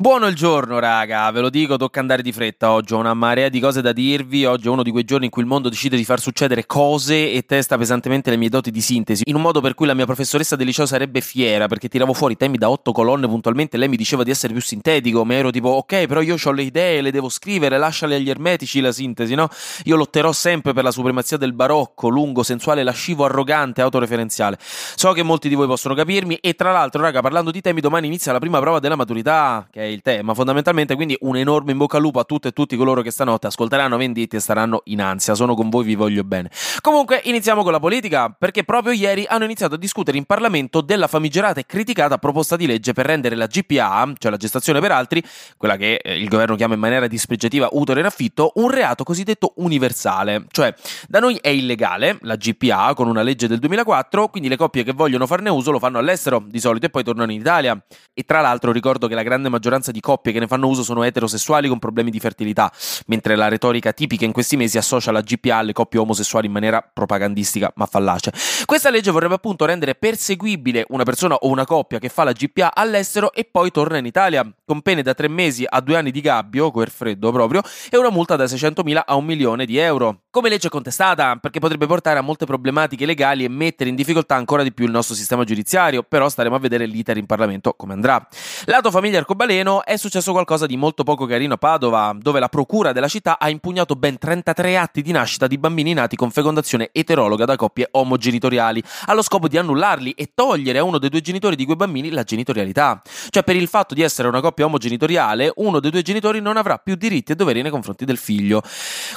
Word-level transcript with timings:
Buono 0.00 0.28
il 0.28 0.36
giorno, 0.36 0.78
raga, 0.78 1.28
ve 1.32 1.40
lo 1.40 1.50
dico, 1.50 1.76
tocca 1.76 1.98
andare 1.98 2.22
di 2.22 2.30
fretta 2.30 2.70
oggi. 2.70 2.94
Ho 2.94 2.98
una 2.98 3.14
marea 3.14 3.48
di 3.48 3.58
cose 3.58 3.82
da 3.82 3.90
dirvi. 3.90 4.44
Oggi 4.44 4.68
è 4.68 4.70
uno 4.70 4.84
di 4.84 4.92
quei 4.92 5.02
giorni 5.02 5.24
in 5.24 5.30
cui 5.32 5.42
il 5.42 5.48
mondo 5.48 5.68
decide 5.68 5.96
di 5.96 6.04
far 6.04 6.20
succedere 6.20 6.66
cose 6.66 7.32
e 7.32 7.42
testa 7.44 7.76
pesantemente 7.76 8.30
le 8.30 8.36
mie 8.36 8.48
doti 8.48 8.70
di 8.70 8.80
sintesi. 8.80 9.24
In 9.26 9.34
un 9.34 9.40
modo 9.40 9.60
per 9.60 9.74
cui 9.74 9.86
la 9.86 9.94
mia 9.94 10.04
professoressa 10.04 10.54
del 10.54 10.66
liceo 10.66 10.86
sarebbe 10.86 11.20
fiera 11.20 11.66
perché 11.66 11.88
tiravo 11.88 12.12
fuori 12.12 12.36
temi 12.36 12.58
da 12.58 12.70
otto 12.70 12.92
colonne 12.92 13.26
puntualmente. 13.26 13.76
Lei 13.76 13.88
mi 13.88 13.96
diceva 13.96 14.22
di 14.22 14.30
essere 14.30 14.52
più 14.52 14.62
sintetico, 14.62 15.24
ma 15.24 15.34
ero 15.34 15.50
tipo, 15.50 15.70
ok, 15.70 16.06
però 16.06 16.20
io 16.20 16.36
ho 16.40 16.52
le 16.52 16.62
idee, 16.62 17.00
le 17.00 17.10
devo 17.10 17.28
scrivere, 17.28 17.76
lasciale 17.76 18.14
agli 18.14 18.30
ermetici 18.30 18.78
la 18.78 18.92
sintesi, 18.92 19.34
no? 19.34 19.48
Io 19.82 19.96
lotterò 19.96 20.30
sempre 20.30 20.74
per 20.74 20.84
la 20.84 20.92
supremazia 20.92 21.38
del 21.38 21.54
barocco, 21.54 22.08
lungo, 22.08 22.44
sensuale, 22.44 22.84
lascivo, 22.84 23.24
arrogante, 23.24 23.80
autoreferenziale. 23.80 24.58
So 24.60 25.10
che 25.10 25.24
molti 25.24 25.48
di 25.48 25.56
voi 25.56 25.66
possono 25.66 25.94
capirmi. 25.94 26.36
E 26.36 26.54
tra 26.54 26.70
l'altro, 26.70 27.02
raga, 27.02 27.20
parlando 27.20 27.50
di 27.50 27.60
temi, 27.60 27.80
domani 27.80 28.06
inizia 28.06 28.30
la 28.30 28.38
prima 28.38 28.60
prova 28.60 28.78
della 28.78 28.94
maturità, 28.94 29.66
è 29.72 29.86
il 29.88 30.02
tema 30.02 30.34
fondamentalmente. 30.34 30.94
Quindi 30.94 31.16
un 31.20 31.36
enorme 31.36 31.72
in 31.72 31.78
bocca 31.78 31.96
al 31.96 32.02
lupo 32.02 32.20
a 32.20 32.24
tutte 32.24 32.48
e 32.48 32.52
tutti 32.52 32.76
coloro 32.76 33.02
che 33.02 33.10
stanotte 33.10 33.46
ascolteranno 33.46 33.96
Venditti 33.96 34.36
e 34.36 34.40
staranno 34.40 34.82
in 34.84 35.00
ansia. 35.00 35.34
Sono 35.34 35.54
con 35.54 35.68
voi, 35.68 35.84
vi 35.84 35.94
voglio 35.94 36.24
bene. 36.24 36.50
Comunque, 36.80 37.20
iniziamo 37.24 37.62
con 37.62 37.72
la 37.72 37.80
politica, 37.80 38.34
perché 38.36 38.64
proprio 38.64 38.92
ieri 38.92 39.24
hanno 39.28 39.44
iniziato 39.44 39.74
a 39.74 39.78
discutere 39.78 40.18
in 40.18 40.24
Parlamento 40.24 40.80
della 40.80 41.06
famigerata 41.06 41.60
e 41.60 41.66
criticata 41.66 42.18
proposta 42.18 42.56
di 42.56 42.66
legge 42.66 42.92
per 42.92 43.06
rendere 43.06 43.34
la 43.34 43.46
GPA, 43.46 44.12
cioè 44.18 44.30
la 44.30 44.36
gestazione 44.36 44.80
per 44.80 44.92
altri, 44.92 45.22
quella 45.56 45.76
che 45.76 46.00
eh, 46.02 46.18
il 46.18 46.28
governo 46.28 46.56
chiama 46.56 46.74
in 46.74 46.80
maniera 46.80 47.06
dispregiativa 47.06 47.68
utero 47.72 48.00
in 48.00 48.06
affitto, 48.06 48.52
un 48.56 48.70
reato 48.70 49.04
cosiddetto 49.04 49.52
universale. 49.56 50.46
Cioè, 50.50 50.74
da 51.08 51.20
noi 51.20 51.38
è 51.40 51.48
illegale 51.48 52.18
la 52.22 52.36
GPA 52.36 52.94
con 52.94 53.08
una 53.08 53.22
legge 53.22 53.48
del 53.48 53.58
2004, 53.58 54.28
quindi 54.28 54.48
le 54.48 54.56
coppie 54.56 54.82
che 54.82 54.92
vogliono 54.92 55.26
farne 55.26 55.50
uso 55.50 55.70
lo 55.70 55.78
fanno 55.78 55.98
all'estero 55.98 56.42
di 56.46 56.60
solito 56.60 56.86
e 56.86 56.90
poi 56.90 57.04
tornano 57.04 57.32
in 57.32 57.40
Italia. 57.40 57.80
E 58.12 58.22
tra 58.24 58.40
l'altro 58.40 58.72
ricordo 58.72 59.06
che 59.06 59.14
la 59.14 59.22
grande 59.22 59.48
maggioranza 59.48 59.77
di 59.90 60.00
coppie 60.00 60.32
che 60.32 60.40
ne 60.40 60.46
fanno 60.46 60.66
uso 60.66 60.82
sono 60.82 61.02
eterosessuali 61.02 61.68
con 61.68 61.78
problemi 61.78 62.10
di 62.10 62.20
fertilità, 62.20 62.70
mentre 63.06 63.36
la 63.36 63.48
retorica 63.48 63.92
tipica 63.92 64.24
in 64.24 64.32
questi 64.32 64.56
mesi 64.56 64.76
associa 64.76 65.12
la 65.12 65.20
GPA 65.20 65.56
alle 65.56 65.72
coppie 65.72 66.00
omosessuali 66.00 66.46
in 66.46 66.52
maniera 66.52 66.82
propagandistica 66.92 67.72
ma 67.76 67.86
fallace. 67.86 68.32
Questa 68.64 68.90
legge 68.90 69.10
vorrebbe 69.10 69.34
appunto 69.34 69.64
rendere 69.64 69.94
perseguibile 69.94 70.84
una 70.88 71.04
persona 71.04 71.34
o 71.36 71.48
una 71.48 71.64
coppia 71.64 71.98
che 71.98 72.08
fa 72.08 72.24
la 72.24 72.32
GPA 72.32 72.74
all'estero 72.74 73.32
e 73.32 73.44
poi 73.50 73.70
torna 73.70 73.98
in 73.98 74.06
Italia, 74.06 74.50
con 74.64 74.82
pene 74.82 75.02
da 75.02 75.14
tre 75.14 75.28
mesi 75.28 75.64
a 75.66 75.80
due 75.80 75.96
anni 75.96 76.10
di 76.10 76.20
gabbio, 76.20 76.70
quel 76.70 76.88
freddo 76.88 77.32
proprio, 77.32 77.62
e 77.90 77.96
una 77.96 78.10
multa 78.10 78.36
da 78.36 78.44
600.000 78.44 79.02
a 79.04 79.14
un 79.14 79.24
milione 79.24 79.64
di 79.64 79.78
euro. 79.78 80.22
Come 80.38 80.50
legge 80.50 80.68
contestata, 80.68 81.34
perché 81.34 81.58
potrebbe 81.58 81.88
portare 81.88 82.20
a 82.20 82.22
molte 82.22 82.46
problematiche 82.46 83.04
legali 83.04 83.42
e 83.42 83.48
mettere 83.48 83.90
in 83.90 83.96
difficoltà 83.96 84.36
ancora 84.36 84.62
di 84.62 84.72
più 84.72 84.84
il 84.84 84.92
nostro 84.92 85.16
sistema 85.16 85.42
giudiziario, 85.42 86.04
però 86.04 86.28
staremo 86.28 86.54
a 86.54 86.60
vedere 86.60 86.86
l'iter 86.86 87.16
in 87.16 87.26
Parlamento 87.26 87.74
come 87.76 87.94
andrà. 87.94 88.24
Lato 88.66 88.92
famiglia 88.92 89.18
arcobaleno 89.18 89.84
è 89.84 89.96
successo 89.96 90.30
qualcosa 90.30 90.66
di 90.66 90.76
molto 90.76 91.02
poco 91.02 91.26
carino 91.26 91.54
a 91.54 91.56
Padova, 91.56 92.14
dove 92.16 92.38
la 92.38 92.48
procura 92.48 92.92
della 92.92 93.08
città 93.08 93.40
ha 93.40 93.48
impugnato 93.48 93.96
ben 93.96 94.16
33 94.16 94.76
atti 94.76 95.02
di 95.02 95.10
nascita 95.10 95.48
di 95.48 95.58
bambini 95.58 95.92
nati 95.92 96.14
con 96.14 96.30
fecondazione 96.30 96.90
eterologa 96.92 97.44
da 97.44 97.56
coppie 97.56 97.88
omogenitoriali, 97.90 98.80
allo 99.06 99.22
scopo 99.22 99.48
di 99.48 99.58
annullarli 99.58 100.12
e 100.12 100.30
togliere 100.36 100.78
a 100.78 100.84
uno 100.84 100.98
dei 100.98 101.10
due 101.10 101.20
genitori 101.20 101.56
di 101.56 101.64
quei 101.64 101.74
bambini 101.74 102.10
la 102.10 102.22
genitorialità. 102.22 103.02
Cioè, 103.30 103.42
per 103.42 103.56
il 103.56 103.66
fatto 103.66 103.92
di 103.92 104.02
essere 104.02 104.28
una 104.28 104.40
coppia 104.40 104.66
omogenitoriale, 104.66 105.50
uno 105.56 105.80
dei 105.80 105.90
due 105.90 106.02
genitori 106.02 106.40
non 106.40 106.56
avrà 106.56 106.78
più 106.78 106.94
diritti 106.94 107.32
e 107.32 107.34
doveri 107.34 107.60
nei 107.60 107.72
confronti 107.72 108.04
del 108.04 108.18
figlio. 108.18 108.62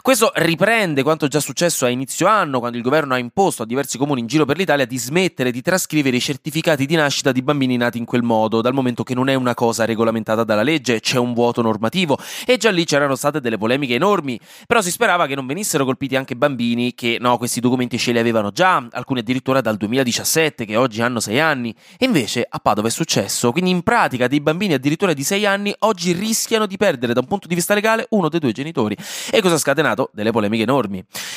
Questo 0.01 0.31
riprende 0.33 1.09
quanto 1.11 1.27
già 1.27 1.41
successo 1.41 1.85
a 1.85 1.89
inizio 1.89 2.25
anno, 2.25 2.59
quando 2.59 2.77
il 2.77 2.83
governo 2.83 3.13
ha 3.13 3.17
imposto 3.17 3.63
a 3.63 3.65
diversi 3.65 3.97
comuni 3.97 4.21
in 4.21 4.27
giro 4.27 4.45
per 4.45 4.55
l'Italia 4.55 4.85
di 4.85 4.97
smettere 4.97 5.51
di 5.51 5.61
trascrivere 5.61 6.15
i 6.15 6.21
certificati 6.21 6.85
di 6.85 6.95
nascita 6.95 7.33
di 7.33 7.41
bambini 7.41 7.75
nati 7.75 7.97
in 7.97 8.05
quel 8.05 8.23
modo, 8.23 8.61
dal 8.61 8.73
momento 8.73 9.03
che 9.03 9.13
non 9.13 9.27
è 9.27 9.33
una 9.33 9.53
cosa 9.53 9.83
regolamentata 9.83 10.45
dalla 10.45 10.63
legge, 10.63 11.01
c'è 11.01 11.17
un 11.17 11.33
vuoto 11.33 11.61
normativo 11.61 12.17
e 12.45 12.55
già 12.55 12.71
lì 12.71 12.85
c'erano 12.85 13.15
state 13.15 13.41
delle 13.41 13.57
polemiche 13.57 13.95
enormi, 13.95 14.39
però 14.65 14.79
si 14.79 14.89
sperava 14.89 15.27
che 15.27 15.35
non 15.35 15.45
venissero 15.45 15.83
colpiti 15.83 16.15
anche 16.15 16.37
bambini 16.37 16.93
che 16.93 17.17
no, 17.19 17.37
questi 17.37 17.59
documenti 17.59 17.97
ce 17.97 18.13
li 18.13 18.19
avevano 18.19 18.51
già, 18.51 18.87
alcuni 18.91 19.19
addirittura 19.19 19.59
dal 19.59 19.75
2017 19.75 20.63
che 20.63 20.77
oggi 20.77 21.01
hanno 21.01 21.19
6 21.19 21.39
anni, 21.41 21.75
e 21.97 22.05
invece 22.05 22.47
a 22.47 22.59
Padova 22.59 22.87
è 22.87 22.91
successo, 22.91 23.51
quindi 23.51 23.69
in 23.69 23.81
pratica 23.81 24.27
dei 24.27 24.39
bambini 24.39 24.75
addirittura 24.75 25.11
di 25.11 25.23
6 25.23 25.45
anni 25.45 25.75
oggi 25.79 26.13
rischiano 26.13 26.65
di 26.65 26.77
perdere 26.77 27.11
da 27.11 27.19
un 27.19 27.27
punto 27.27 27.49
di 27.49 27.55
vista 27.55 27.73
legale 27.73 28.05
uno 28.11 28.29
dei 28.29 28.39
due 28.39 28.53
genitori. 28.53 28.95
E 29.29 29.41
cosa 29.41 29.55
ha 29.55 29.57
scatenato? 29.57 30.09
Delle 30.13 30.31
polemiche 30.31 30.63
enormi. 30.63 30.90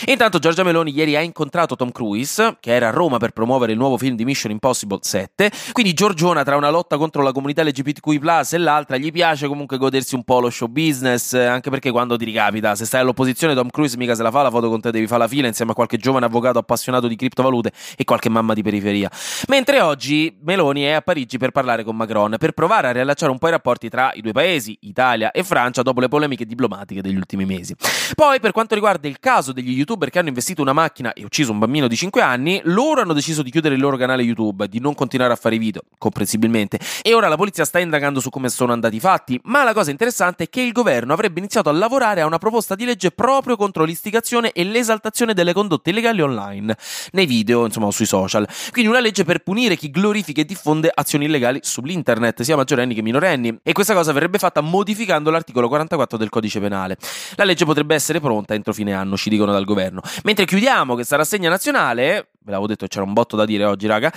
Intanto 0.06 0.38
Giorgia 0.38 0.62
Meloni 0.62 0.92
ieri 0.92 1.16
ha 1.16 1.20
incontrato 1.20 1.76
Tom 1.76 1.92
Cruise, 1.92 2.56
che 2.60 2.72
era 2.72 2.88
a 2.88 2.90
Roma 2.90 3.18
per 3.18 3.30
promuovere 3.30 3.72
il 3.72 3.78
nuovo 3.78 3.98
film 3.98 4.16
di 4.16 4.24
Mission 4.24 4.52
Impossible 4.52 4.98
7, 5.00 5.50
quindi 5.72 5.92
Giorgiona 5.92 6.42
tra 6.44 6.56
una 6.56 6.70
lotta 6.70 6.96
contro 6.96 7.22
la 7.22 7.32
comunità 7.32 7.62
LGBTQI+, 7.62 8.20
e 8.50 8.58
l'altra 8.58 8.96
gli 8.96 9.12
piace 9.12 9.46
comunque 9.46 9.78
godersi 9.78 10.14
un 10.14 10.24
po' 10.24 10.40
lo 10.40 10.50
show 10.50 10.68
business, 10.68 11.34
anche 11.34 11.70
perché 11.70 11.90
quando 11.90 12.16
ti 12.16 12.24
ricapita, 12.24 12.74
se 12.74 12.84
stai 12.84 13.00
all'opposizione 13.02 13.54
Tom 13.54 13.68
Cruise 13.70 13.96
mica 13.96 14.14
se 14.14 14.22
la 14.22 14.30
fa 14.30 14.42
la 14.42 14.50
foto 14.50 14.68
con 14.68 14.80
te, 14.80 14.90
devi 14.90 15.06
fare 15.06 15.22
la 15.22 15.28
fila 15.28 15.46
insieme 15.46 15.72
a 15.72 15.74
qualche 15.74 15.96
giovane 15.96 16.26
avvocato 16.26 16.58
appassionato 16.58 17.06
di 17.06 17.16
criptovalute 17.16 17.72
e 17.96 18.04
qualche 18.04 18.28
mamma 18.28 18.54
di 18.54 18.62
periferia. 18.62 19.10
Mentre 19.48 19.80
oggi 19.80 20.36
Meloni 20.42 20.82
è 20.82 20.92
a 20.92 21.02
Parigi 21.02 21.38
per 21.38 21.50
parlare 21.50 21.84
con 21.84 21.96
Macron, 21.96 22.36
per 22.38 22.52
provare 22.52 22.88
a 22.88 22.92
riallacciare 22.92 23.30
un 23.30 23.38
po' 23.38 23.48
i 23.48 23.50
rapporti 23.50 23.88
tra 23.88 24.12
i 24.14 24.20
due 24.20 24.32
paesi, 24.32 24.76
Italia 24.80 25.30
e 25.30 25.42
Francia, 25.42 25.82
dopo 25.82 26.00
le 26.00 26.08
polemiche 26.08 26.44
diplomatiche 26.44 27.02
degli 27.02 27.16
ultimi 27.16 27.44
mesi. 27.44 27.74
Poi, 28.14 28.40
per 28.40 28.52
quanto 28.52 28.74
riguarda 28.74 29.08
il 29.08 29.18
caso 29.18 29.43
degli 29.52 29.70
youtuber 29.70 30.10
che 30.10 30.18
hanno 30.18 30.28
investito 30.28 30.62
una 30.62 30.72
macchina 30.72 31.12
e 31.12 31.24
ucciso 31.24 31.52
un 31.52 31.58
bambino 31.58 31.88
di 31.88 31.96
5 31.96 32.22
anni, 32.22 32.60
loro 32.64 33.00
hanno 33.00 33.12
deciso 33.12 33.42
di 33.42 33.50
chiudere 33.50 33.74
il 33.74 33.80
loro 33.80 33.96
canale 33.96 34.22
YouTube, 34.22 34.68
di 34.68 34.80
non 34.80 34.94
continuare 34.94 35.32
a 35.32 35.36
fare 35.36 35.56
i 35.56 35.58
video, 35.58 35.82
comprensibilmente. 35.98 36.78
E 37.02 37.14
ora 37.14 37.28
la 37.28 37.36
polizia 37.36 37.64
sta 37.64 37.78
indagando 37.78 38.20
su 38.20 38.30
come 38.30 38.48
sono 38.48 38.72
andati 38.72 38.96
i 38.96 39.00
fatti, 39.00 39.40
ma 39.44 39.64
la 39.64 39.72
cosa 39.72 39.90
interessante 39.90 40.44
è 40.44 40.48
che 40.48 40.60
il 40.60 40.72
governo 40.72 41.12
avrebbe 41.12 41.38
iniziato 41.38 41.68
a 41.68 41.72
lavorare 41.72 42.20
a 42.20 42.26
una 42.26 42.38
proposta 42.38 42.74
di 42.74 42.84
legge 42.84 43.10
proprio 43.10 43.56
contro 43.56 43.84
l'istigazione 43.84 44.52
e 44.52 44.64
l'esaltazione 44.64 45.34
delle 45.34 45.52
condotte 45.52 45.90
illegali 45.90 46.20
online, 46.20 46.76
nei 47.12 47.26
video, 47.26 47.64
insomma, 47.64 47.90
sui 47.90 48.06
social. 48.06 48.46
Quindi 48.72 48.90
una 48.90 49.00
legge 49.00 49.24
per 49.24 49.40
punire 49.40 49.76
chi 49.76 49.90
glorifica 49.90 50.40
e 50.40 50.44
diffonde 50.44 50.90
azioni 50.92 51.26
illegali 51.26 51.60
sull'internet, 51.62 52.42
sia 52.42 52.56
maggiorenni 52.56 52.94
che 52.94 53.02
minorenni. 53.02 53.58
E 53.62 53.72
questa 53.72 53.94
cosa 53.94 54.12
verrebbe 54.12 54.38
fatta 54.38 54.60
modificando 54.60 55.30
l'articolo 55.30 55.68
44 55.68 56.16
del 56.18 56.28
codice 56.28 56.60
penale. 56.60 56.96
La 57.36 57.44
legge 57.44 57.64
potrebbe 57.64 57.94
essere 57.94 58.20
pronta 58.20 58.54
entro 58.54 58.72
fine 58.72 58.92
anno, 58.92 59.16
ci 59.16 59.28
dicono 59.34 59.52
dal 59.52 59.64
governo. 59.64 60.00
Mentre 60.24 60.44
chiudiamo 60.44 60.94
questa 60.94 61.16
rassegna 61.16 61.48
nazionale, 61.48 62.28
ve 62.40 62.50
l'avevo 62.50 62.66
detto 62.66 62.86
c'era 62.86 63.04
un 63.04 63.12
botto 63.12 63.36
da 63.36 63.44
dire 63.44 63.64
oggi, 63.64 63.86
raga 63.86 64.12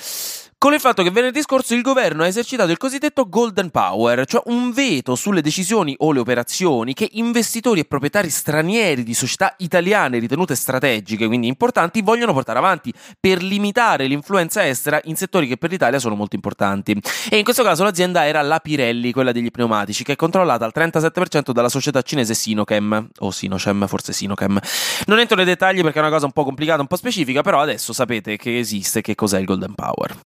con 0.59 0.73
il 0.73 0.79
fatto 0.79 1.03
che 1.03 1.11
venerdì 1.11 1.41
scorso 1.41 1.75
il 1.75 1.83
governo 1.83 2.23
ha 2.23 2.27
esercitato 2.27 2.71
il 2.71 2.77
cosiddetto 2.77 3.29
Golden 3.29 3.69
Power, 3.69 4.25
cioè 4.25 4.41
un 4.45 4.71
veto 4.71 5.13
sulle 5.13 5.41
decisioni 5.41 5.93
o 5.99 6.11
le 6.11 6.19
operazioni 6.19 6.95
che 6.95 7.07
investitori 7.11 7.81
e 7.81 7.85
proprietari 7.85 8.31
stranieri 8.31 9.03
di 9.03 9.13
società 9.13 9.53
italiane 9.59 10.17
ritenute 10.17 10.55
strategiche, 10.55 11.27
quindi 11.27 11.45
importanti, 11.45 12.01
vogliono 12.01 12.33
portare 12.33 12.57
avanti 12.57 12.91
per 13.19 13.43
limitare 13.43 14.07
l'influenza 14.07 14.67
estera 14.67 14.99
in 15.03 15.15
settori 15.15 15.47
che 15.47 15.57
per 15.57 15.69
l'Italia 15.69 15.99
sono 15.99 16.15
molto 16.15 16.35
importanti. 16.35 16.99
E 17.29 17.37
in 17.37 17.43
questo 17.43 17.61
caso 17.61 17.83
l'azienda 17.83 18.25
era 18.25 18.41
la 18.41 18.59
Pirelli, 18.59 19.11
quella 19.11 19.31
degli 19.31 19.51
pneumatici, 19.51 20.03
che 20.03 20.13
è 20.13 20.15
controllata 20.15 20.65
al 20.65 20.71
37% 20.75 21.51
dalla 21.51 21.69
società 21.69 22.01
cinese 22.01 22.33
Sinochem, 22.33 23.09
o 23.19 23.29
Sinochem, 23.29 23.85
forse 23.85 24.11
Sinochem. 24.11 24.59
Non 25.05 25.19
entro 25.19 25.35
nei 25.35 25.45
dettagli 25.45 25.81
perché 25.83 25.99
è 25.99 26.01
una 26.01 26.11
cosa 26.11 26.25
un 26.25 26.31
po' 26.31 26.43
complicata, 26.43 26.81
un 26.81 26.87
po' 26.87 26.95
specifica, 26.95 27.43
però 27.43 27.61
adesso 27.61 27.93
sapete 27.93 28.37
che 28.37 28.57
esiste, 28.57 29.01
che 29.01 29.13
cos'è 29.13 29.37
il 29.37 29.45
Golden 29.45 29.75
Power. 29.75 30.26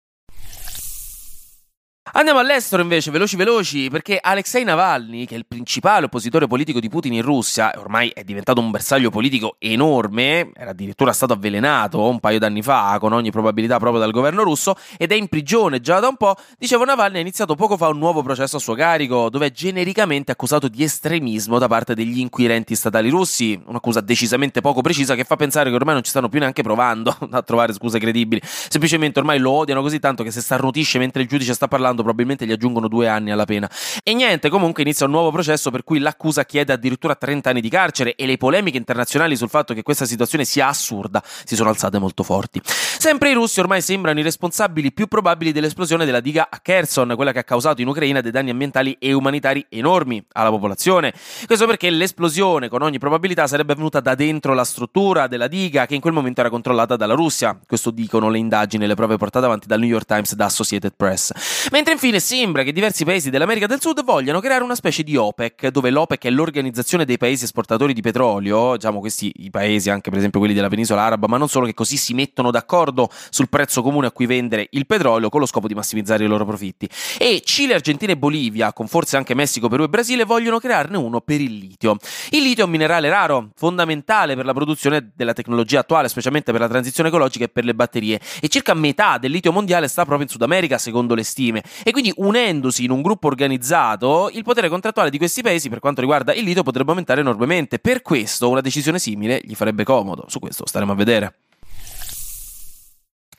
Andiamo 2.13 2.39
all'estero 2.39 2.83
invece, 2.83 3.11
veloci 3.11 3.35
veloci, 3.35 3.89
perché 3.89 4.19
Alexei 4.21 4.63
Navalny, 4.63 5.25
che 5.25 5.35
è 5.35 5.39
il 5.39 5.47
principale 5.49 6.05
oppositore 6.05 6.47
politico 6.47 6.79
di 6.79 6.91
Putin 6.91 7.15
in 7.15 7.23
Russia, 7.23 7.73
ormai 7.77 8.11
è 8.11 8.23
diventato 8.23 8.61
un 8.61 8.71
bersaglio 8.71 9.11
politico 9.11 9.57
enorme, 9.59 10.51
era 10.55 10.71
addirittura 10.71 11.13
stato 11.13 11.33
avvelenato 11.33 12.07
un 12.07 12.21
paio 12.21 12.39
d'anni 12.39 12.63
fa, 12.63 12.99
con 13.01 13.13
ogni 13.15 13.31
probabilità 13.31 13.79
proprio 13.79 14.01
dal 14.01 14.13
governo 14.13 14.43
russo, 14.43 14.77
ed 14.99 15.11
è 15.13 15.15
in 15.17 15.29
prigione 15.29 15.81
già 15.81 15.99
da 15.99 16.07
un 16.07 16.17
po', 16.17 16.37
dicevo 16.57 16.85
Navalny 16.85 17.17
ha 17.17 17.21
iniziato 17.21 17.57
poco 17.57 17.77
fa 17.77 17.89
un 17.89 17.99
nuovo 17.99 18.23
processo 18.23 18.59
a 18.59 18.61
suo 18.61 18.75
carico, 18.75 19.29
dove 19.29 19.47
è 19.47 19.51
genericamente 19.51 20.31
accusato 20.31 20.69
di 20.69 20.85
estremismo 20.85 21.59
da 21.59 21.67
parte 21.67 21.95
degli 21.95 22.21
inquirenti 22.21 22.77
statali 22.77 23.09
russi, 23.09 23.61
un'accusa 23.65 24.01
decisamente 24.03 24.61
poco 24.61 24.83
precisa 24.83 25.17
che 25.17 25.25
fa 25.25 25.35
pensare 25.35 25.71
che 25.71 25.75
ormai 25.75 25.95
non 25.95 26.05
ci 26.05 26.11
stanno 26.11 26.29
più 26.29 26.39
neanche 26.39 26.63
provando 26.63 27.17
a 27.33 27.43
trovare 27.43 27.73
scuse 27.73 27.99
credibili, 27.99 28.41
semplicemente 28.45 29.19
ormai 29.19 29.39
lo 29.39 29.51
odiano 29.51 29.81
così 29.81 29.99
tanto 29.99 30.23
che 30.23 30.31
se 30.31 30.43
starnutisce 30.43 30.99
mentre 30.99 31.23
il 31.23 31.29
giudice 31.29 31.55
sta 31.55 31.67
parlando 31.67 32.03
probabilmente 32.05 32.47
gli 32.47 32.53
aggiungono 32.53 32.87
due 32.87 33.09
anni 33.09 33.33
alla 33.33 33.45
pena. 33.45 33.69
E 34.03 34.15
niente, 34.15 34.49
comunque 34.49 34.83
inizia 34.83 35.07
un 35.07 35.13
nuovo 35.13 35.33
processo 35.33 35.71
per 35.71 35.83
cui 35.83 35.99
l'accusa 35.99 36.45
chiede 36.45 36.73
addirittura 36.73 37.17
30 37.17 37.51
anni 37.51 37.61
di 37.61 37.69
carcere 37.69 38.15
e 38.15 38.27
le 38.27 38.37
polemiche 38.37 38.77
internazionali 38.77 39.37
sul 39.37 39.49
fatto 39.49 39.75
che 39.75 39.83
questa 39.83 40.07
situazione 40.07 40.45
sia 40.45 40.69
assurda 40.69 41.23
si 41.25 41.57
sono 41.57 41.71
alzate 41.71 41.99
molto 41.99 42.23
forti. 42.23 42.61
Sempre 42.65 43.31
i 43.31 43.35
russi 43.35 43.61
ormai 43.61 43.83
sembrano 43.83 44.21
i 44.21 44.23
responsabili 44.23 44.93
più 44.93 45.07
probabili 45.09 45.53
dell'esplosione 45.53 46.05
della 46.05 46.21
diga 46.21 46.49
a 46.51 46.59
Kherson, 46.61 47.13
quella 47.17 47.33
che 47.33 47.41
ha 47.41 47.45
causato 47.45 47.83
in 47.83 47.89
Ucraina 47.89 48.21
dei 48.21 48.31
danni 48.31 48.51
ambientali 48.51 48.97
e 48.99 49.13
umanitari 49.13 49.67
enormi 49.69 50.25
alla 50.33 50.51
popolazione. 50.51 51.13
Questo 51.47 51.67
perché 51.67 51.91
l'esplosione 51.91 52.69
con 52.69 52.83
ogni 52.83 52.99
probabilità 52.99 53.47
sarebbe 53.47 53.75
venuta 53.75 54.01
da 54.01 54.15
dentro 54.15 54.55
la 54.55 54.65
struttura 54.65 55.27
della 55.27 55.49
diga 55.49 55.87
che 55.87 55.95
in 55.95 56.01
quel 56.01 56.13
momento 56.15 56.41
era 56.41 56.49
controllata 56.49 56.97
dalla 56.97 57.15
Russia. 57.15 57.59
Questo 57.67 57.91
dicono 57.91 58.31
le 58.31 58.39
indagini 58.39 58.85
e 58.85 58.87
le 58.87 58.95
prove 58.95 59.17
portate 59.17 59.45
avanti 59.45 59.67
dal 59.67 59.81
New 59.81 59.89
York 59.89 60.07
Times 60.07 60.33
e 60.33 60.37
da 60.37 60.47
Associated 60.47 60.95
Press. 60.97 61.33
Mentre 61.71 61.84
infine 61.93 62.21
sembra 62.21 62.63
che 62.63 62.73
diversi 62.73 63.05
paesi 63.05 63.31
dell'America 63.31 63.67
del 63.67 63.81
Sud 63.81 64.05
vogliano 64.05 64.41
creare 64.41 64.63
una 64.63 64.75
specie 64.75 65.03
di 65.03 65.17
OPEC, 65.17 65.69
dove 65.69 65.91
l'OPEC 65.91 66.25
è 66.25 66.31
l'organizzazione 66.31 67.05
dei 67.05 67.17
paesi 67.17 67.45
esportatori 67.45 67.93
di 67.93 68.01
petrolio, 68.01 68.75
diciamo 68.75 69.01
questi 69.01 69.33
i 69.37 69.51
paesi 69.51 69.91
anche 69.91 70.11
per 70.11 70.19
esempio 70.19 70.39
quelli 70.39 70.55
della 70.55 70.69
penisola 70.69 71.03
araba, 71.03 71.27
ma 71.27 71.37
non 71.37 71.49
solo 71.49 71.67
che 71.67 71.75
così 71.75 71.97
si 71.97 72.15
mettono 72.15 72.51
d'accordo 72.51 73.09
sul 73.31 73.49
prezzo 73.49 73.83
comune 73.83 74.07
a 74.07 74.13
cui 74.13 74.27
vendere 74.27 74.69
il 74.71 74.87
petrolio 74.87 75.29
con 75.29 75.41
lo 75.41 75.47
scopo 75.47 75.67
di 75.67 75.75
massimizzare 75.75 76.25
i 76.25 76.27
loro 76.27 76.45
profitti. 76.45 76.89
E 77.19 77.43
Cile, 77.45 77.75
Argentina 77.75 78.13
e 78.13 78.17
Bolivia, 78.17 78.73
con 78.73 78.87
forse 78.87 79.17
anche 79.17 79.35
Messico, 79.35 79.69
Perù 79.69 79.85
e 79.85 79.89
Brasile, 79.89 80.25
vogliono 80.25 80.59
crearne 80.59 80.97
uno 80.97 81.21
per 81.21 81.41
il 81.41 81.55
litio. 81.55 81.97
Il 82.31 82.43
litio 82.43 82.63
è 82.63 82.67
un 82.67 82.73
minerale 82.73 83.09
raro, 83.09 83.51
fondamentale 83.57 84.35
per 84.37 84.45
la 84.45 84.53
produzione 84.53 85.11
della 85.15 85.33
tecnologia 85.33 85.81
attuale, 85.81 86.09
specialmente 86.09 86.53
per 86.53 86.61
la 86.61 86.69
transizione 86.69 87.09
ecologica 87.09 87.45
e 87.45 87.49
per 87.49 87.65
le 87.65 87.75
batterie. 87.75 88.21
E 88.41 88.49
circa 88.49 88.75
metà 88.75 89.19
del 89.19 89.31
litio 89.31 89.53
mondiale 89.53 89.89
sta 89.89 90.05
proprio 90.05 90.25
in 90.25 90.29
Sud 90.29 90.43
America, 90.43 90.79
secondo 90.79 91.15
le 91.15 91.25
stime. 91.25 91.63
E 91.83 91.91
quindi 91.91 92.13
unendosi 92.17 92.85
in 92.85 92.91
un 92.91 93.03
gruppo 93.03 93.27
organizzato, 93.27 94.31
il 94.33 94.45
potere 94.45 94.69
contrattuale 94.69 95.11
di 95.11 95.19
questi 95.19 95.43
paesi 95.43 95.69
per 95.69 95.81
quanto 95.81 96.01
riguarda 96.01 96.33
il 96.33 96.45
litio 96.45 96.63
potrebbe 96.63 96.91
aumentare 96.91 97.21
enormemente. 97.21 97.79
Per 97.79 98.03
questo 98.03 98.49
una 98.49 98.61
decisione 98.61 98.99
simile 98.99 99.41
gli 99.43 99.55
farebbe 99.55 99.85
comodo. 99.85 100.25
Su 100.29 100.39
questo 100.39 100.67
staremo 100.67 100.93
a 100.93 100.97
vedere. 100.97 101.35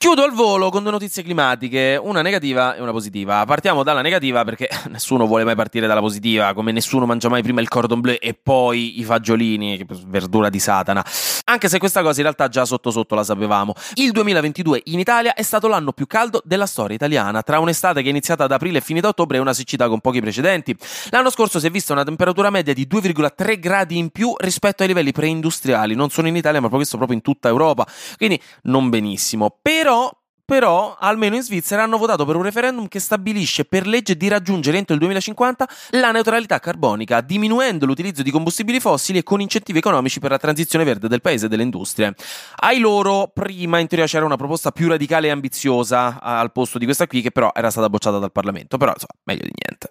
Chiudo 0.06 0.24
al 0.24 0.34
volo 0.34 0.70
con 0.70 0.84
due 0.84 0.92
notizie 0.92 1.24
climatiche, 1.24 2.00
una 2.00 2.22
negativa 2.22 2.76
e 2.76 2.82
una 2.82 2.92
positiva. 2.92 3.44
Partiamo 3.46 3.82
dalla 3.82 4.02
negativa 4.02 4.44
perché 4.44 4.70
nessuno 4.90 5.26
vuole 5.26 5.44
mai 5.44 5.56
partire 5.56 5.88
dalla 5.88 6.00
positiva, 6.00 6.54
come 6.54 6.72
nessuno 6.72 7.08
mangia 7.08 7.28
mai 7.30 7.42
prima 7.42 7.60
il 7.60 7.70
cordon 7.70 8.02
bleu 8.02 8.18
e 8.20 8.36
poi 8.36 9.00
i 9.00 9.04
fagiolini, 9.04 9.84
verdura 10.06 10.50
di 10.50 10.60
Satana. 10.60 11.04
Anche 11.48 11.70
se 11.70 11.78
questa 11.78 12.02
cosa 12.02 12.16
in 12.18 12.24
realtà 12.24 12.48
già 12.48 12.66
sotto 12.66 12.90
sotto 12.90 13.14
la 13.14 13.24
sapevamo. 13.24 13.76
Il 13.96 14.12
2022 14.12 14.82
in 14.86 14.98
Italia 14.98 15.36
è 15.36 15.44
stato 15.44 15.68
l'anno 15.68 15.92
più 15.92 16.08
caldo 16.08 16.42
della 16.44 16.66
storia 16.66 16.96
italiana, 16.96 17.44
tra 17.44 17.60
un'estate 17.60 18.02
che 18.02 18.08
è 18.08 18.10
iniziata 18.10 18.46
ad 18.46 18.52
aprile 18.52 18.80
e 18.80 18.82
finita 18.82 19.10
ottobre 19.10 19.38
e 19.38 19.40
una 19.40 19.54
siccità 19.54 19.88
con 19.88 20.02
pochi 20.02 20.22
precedenti. 20.22 20.76
L'anno 21.12 21.30
scorso 21.30 21.60
si 21.60 21.68
è 21.68 21.70
vista 21.70 21.94
una 21.94 22.04
temperatura 22.04 22.50
media 22.50 22.74
di 22.74 22.88
2,3 22.92 23.60
gradi 23.60 23.98
in 24.00 24.10
più 24.10 24.34
rispetto 24.38 24.82
ai 24.82 24.88
livelli 24.88 25.12
preindustriali, 25.12 25.94
non 25.94 26.10
solo 26.10 26.30
in 26.30 26.36
Italia 26.36 26.60
ma 26.62 26.68
proprio 26.68 27.14
in 27.14 27.22
tutta 27.22 27.48
Europa, 27.48 27.86
quindi 28.18 28.42
non 28.64 28.90
benissimo. 28.90 29.56
Però 29.62 30.12
però, 30.46 30.96
almeno 31.00 31.36
in 31.36 31.42
Svizzera, 31.42 31.84
hanno 31.84 31.98
votato 31.98 32.24
per 32.24 32.36
un 32.36 32.44
referendum 32.44 32.88
che 32.88 33.00
stabilisce 33.00 33.66
per 33.66 33.88
legge 33.88 34.16
di 34.16 34.28
raggiungere 34.28 34.78
entro 34.78 34.94
il 34.94 35.00
2050 35.00 35.68
la 35.92 36.12
neutralità 36.12 36.60
carbonica, 36.60 37.22
diminuendo 37.22 37.88
l'utilizzo 37.88 38.22
di 38.22 38.30
combustibili 38.30 38.80
fossili 38.80 39.18
e 39.18 39.24
con 39.24 39.42
incentivi 39.42 39.80
economici 39.80 40.20
per 40.20 40.30
la 40.30 40.38
transizione 40.38 40.86
verde 40.86 41.08
del 41.08 41.22
paese 41.22 41.48
e 41.48 41.50
delle 41.50 41.64
industrie. 41.64 42.14
Ai 42.58 42.78
loro, 42.78 43.32
prima 43.34 43.80
in 43.80 43.88
teoria 43.88 44.06
c'era 44.06 44.26
una 44.26 44.38
proposta 44.38 44.72
più 44.72 44.88
radicale 44.88 45.28
e 45.28 45.32
ambiziosa 45.32 46.22
al 46.22 46.52
posto 46.52 46.78
di 46.78 46.86
questa 46.86 47.08
qui, 47.08 47.22
che 47.22 47.32
però 47.32 47.52
era 47.54 47.72
stata 47.72 47.90
bocciata 47.90 48.20
dal 48.20 48.32
Parlamento. 48.32 48.78
Però, 48.78 48.92
insomma, 48.92 49.20
meglio 49.24 49.44
di 49.44 49.54
niente. 49.54 49.90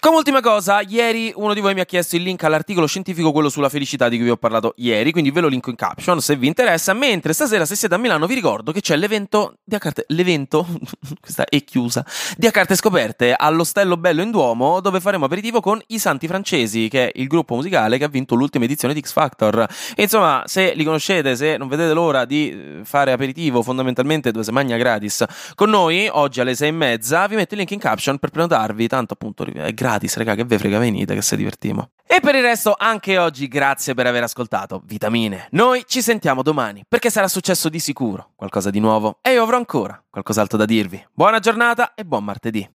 Come 0.00 0.16
ultima 0.16 0.40
cosa, 0.40 0.80
ieri 0.80 1.32
uno 1.36 1.54
di 1.54 1.60
voi 1.60 1.72
mi 1.72 1.80
ha 1.80 1.84
chiesto 1.84 2.16
il 2.16 2.22
link 2.22 2.42
all'articolo 2.42 2.86
scientifico, 2.86 3.30
quello 3.30 3.48
sulla 3.48 3.68
felicità 3.68 4.08
di 4.08 4.16
cui 4.16 4.24
vi 4.24 4.32
ho 4.32 4.36
parlato 4.36 4.74
ieri, 4.76 5.12
quindi 5.12 5.30
ve 5.30 5.40
lo 5.40 5.46
linko 5.46 5.70
in 5.70 5.76
caption 5.76 6.20
se 6.20 6.34
vi 6.36 6.48
interessa. 6.48 6.92
Mentre 6.94 7.32
stasera, 7.32 7.64
se 7.64 7.76
siete 7.76 7.94
a 7.94 7.98
Milano, 7.98 8.26
vi 8.26 8.34
ricordo 8.34 8.72
che 8.72 8.80
c'è 8.80 8.96
l'evento 8.96 9.58
di 9.62 9.76
a 9.76 9.78
carte, 9.78 10.04
l'evento, 10.08 10.66
questa 11.20 11.44
è 11.44 11.62
chiusa, 11.62 12.04
di 12.36 12.46
a 12.46 12.50
carte 12.50 12.74
scoperte 12.74 13.34
all'Ostello 13.36 13.96
Bello 13.96 14.20
in 14.20 14.32
Duomo, 14.32 14.80
dove 14.80 15.00
faremo 15.00 15.26
aperitivo 15.26 15.60
con 15.60 15.80
i 15.86 15.98
Santi 16.00 16.26
Francesi, 16.26 16.88
che 16.88 17.10
è 17.10 17.12
il 17.14 17.28
gruppo 17.28 17.54
musicale 17.54 17.96
che 17.96 18.04
ha 18.04 18.08
vinto 18.08 18.34
l'ultima 18.34 18.64
edizione 18.64 18.94
di 18.94 19.00
X 19.00 19.12
Factor. 19.12 19.66
E 19.94 20.02
insomma, 20.02 20.42
se 20.46 20.74
li 20.74 20.84
conoscete, 20.84 21.36
se 21.36 21.56
non 21.56 21.68
vedete 21.68 21.92
l'ora 21.92 22.24
di 22.24 22.50
eh, 22.50 22.80
fare 22.84 23.12
aperitivo, 23.12 23.62
fondamentalmente 23.62 24.32
dove 24.32 24.44
si 24.44 24.50
magna 24.50 24.76
gratis, 24.76 25.24
con 25.54 25.70
noi, 25.70 26.08
oggi 26.10 26.40
alle 26.40 26.56
sei 26.56 26.68
e 26.68 26.72
mezza, 26.72 27.26
vi 27.28 27.36
metto 27.36 27.54
il 27.54 27.60
link 27.60 27.70
in 27.70 27.78
caption 27.78 28.18
per 28.18 28.30
prenotarvi, 28.30 28.88
tanto 28.88 29.14
appunto 29.14 29.44
è 29.44 29.72
gratis 29.72 29.82
gratis, 29.84 30.16
raga, 30.16 30.34
che 30.34 30.44
ve 30.44 30.58
frega, 30.58 30.78
venite 30.78 31.14
che 31.14 31.20
se 31.20 31.36
divertimo. 31.36 31.90
E 32.06 32.20
per 32.20 32.34
il 32.34 32.42
resto, 32.42 32.74
anche 32.76 33.18
oggi, 33.18 33.48
grazie 33.48 33.92
per 33.92 34.06
aver 34.06 34.22
ascoltato 34.22 34.80
Vitamine. 34.84 35.48
Noi 35.50 35.84
ci 35.86 36.00
sentiamo 36.00 36.42
domani, 36.42 36.84
perché 36.88 37.10
sarà 37.10 37.28
successo 37.28 37.68
di 37.68 37.78
sicuro 37.78 38.30
qualcosa 38.34 38.70
di 38.70 38.80
nuovo 38.80 39.18
e 39.20 39.32
io 39.32 39.42
avrò 39.42 39.58
ancora 39.58 40.02
qualcos'altro 40.08 40.56
da 40.56 40.64
dirvi. 40.64 41.04
Buona 41.12 41.38
giornata 41.38 41.92
e 41.94 42.04
buon 42.04 42.24
martedì. 42.24 42.66